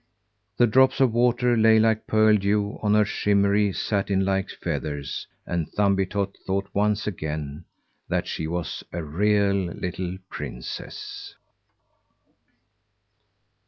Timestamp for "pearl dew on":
2.07-2.95